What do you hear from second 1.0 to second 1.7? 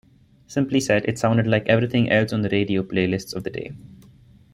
it sounded like